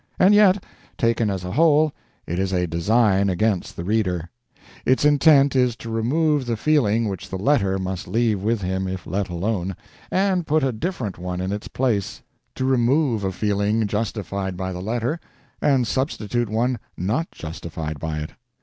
And 0.17 0.33
yet, 0.33 0.63
taken 0.97 1.29
as 1.29 1.43
a 1.43 1.51
whole, 1.51 1.93
it 2.25 2.39
is 2.39 2.53
a 2.53 2.65
design 2.65 3.29
against 3.29 3.75
the 3.75 3.83
reader; 3.83 4.31
its 4.83 5.05
intent 5.05 5.55
is 5.55 5.75
to 5.75 5.91
remove 5.91 6.47
the 6.47 6.57
feeling 6.57 7.07
which 7.07 7.29
the 7.29 7.37
letter 7.37 7.77
must 7.77 8.07
leave 8.07 8.41
with 8.41 8.63
him 8.63 8.87
if 8.87 9.05
let 9.05 9.29
alone, 9.29 9.75
and 10.09 10.47
put 10.47 10.63
a 10.63 10.71
different 10.71 11.19
one 11.19 11.39
in 11.39 11.51
its 11.51 11.67
place 11.67 12.23
to 12.55 12.65
remove 12.65 13.23
a 13.23 13.31
feeling 13.31 13.85
justified 13.85 14.57
by 14.57 14.73
the 14.73 14.81
letter 14.81 15.19
and 15.61 15.85
substitute 15.85 16.49
one 16.49 16.79
not 16.97 17.29
justified 17.31 17.99
by 17.99 18.17
it. 18.21 18.31